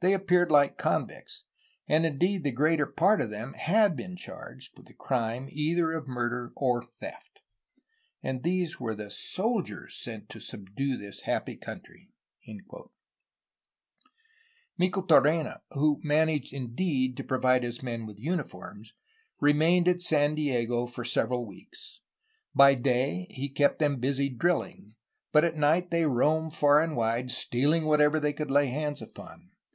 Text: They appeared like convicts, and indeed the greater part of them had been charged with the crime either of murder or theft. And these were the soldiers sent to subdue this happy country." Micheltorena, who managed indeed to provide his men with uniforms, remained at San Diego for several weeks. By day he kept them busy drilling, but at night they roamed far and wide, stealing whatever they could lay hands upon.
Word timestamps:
They 0.00 0.14
appeared 0.14 0.50
like 0.50 0.78
convicts, 0.78 1.44
and 1.86 2.06
indeed 2.06 2.44
the 2.44 2.50
greater 2.50 2.86
part 2.86 3.20
of 3.20 3.28
them 3.28 3.52
had 3.54 3.96
been 3.96 4.16
charged 4.16 4.76
with 4.76 4.86
the 4.86 4.94
crime 4.94 5.48
either 5.50 5.92
of 5.92 6.06
murder 6.06 6.52
or 6.54 6.82
theft. 6.82 7.40
And 8.22 8.42
these 8.42 8.78
were 8.80 8.94
the 8.94 9.10
soldiers 9.10 9.96
sent 9.96 10.28
to 10.30 10.40
subdue 10.40 10.96
this 10.96 11.22
happy 11.22 11.56
country." 11.56 12.10
Micheltorena, 14.78 15.60
who 15.70 16.00
managed 16.02 16.54
indeed 16.54 17.16
to 17.18 17.24
provide 17.24 17.62
his 17.64 17.82
men 17.82 18.06
with 18.06 18.18
uniforms, 18.18 18.94
remained 19.40 19.88
at 19.88 20.00
San 20.02 20.34
Diego 20.34 20.86
for 20.86 21.04
several 21.04 21.46
weeks. 21.46 22.00
By 22.54 22.74
day 22.76 23.26
he 23.30 23.48
kept 23.50 23.78
them 23.78 23.98
busy 24.00 24.28
drilling, 24.30 24.94
but 25.32 25.44
at 25.44 25.56
night 25.56 25.90
they 25.90 26.06
roamed 26.06 26.54
far 26.54 26.80
and 26.80 26.96
wide, 26.96 27.30
stealing 27.30 27.84
whatever 27.86 28.20
they 28.20 28.32
could 28.32 28.50
lay 28.50 28.68
hands 28.68 29.02
upon. 29.02 29.50